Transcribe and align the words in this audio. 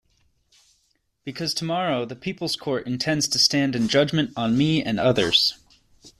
Because 1.23 1.53
tomorrow 1.53 2.05
the 2.05 2.15
People's 2.15 2.55
Court 2.55 2.87
intends 2.87 3.27
to 3.27 3.37
stand 3.37 3.75
in 3.75 3.87
judgment 3.87 4.31
on 4.35 4.57
me 4.57 4.81
and 4.81 4.99
others. 4.99 5.59